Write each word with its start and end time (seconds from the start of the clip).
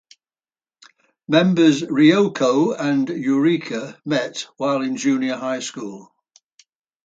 Members 1.27 1.83
Ryoko 1.83 2.75
and 2.75 3.07
Yurika 3.07 3.97
met 4.03 4.47
while 4.57 4.81
in 4.81 4.97
junior 4.97 5.35
high 5.35 5.59
school. 5.59 6.11